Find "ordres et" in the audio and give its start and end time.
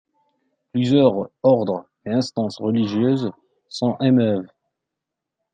1.43-2.09